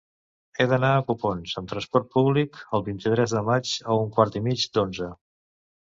[0.61, 4.43] He d'anar a Copons amb trasport públic el vint-i-tres de maig a un quart i
[4.49, 5.15] mig d'onze.